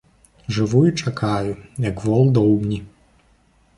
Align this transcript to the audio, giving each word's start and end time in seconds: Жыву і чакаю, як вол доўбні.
Жыву 0.55 0.79
і 0.89 0.93
чакаю, 1.03 1.53
як 1.89 2.03
вол 2.07 2.23
доўбні. 2.39 2.85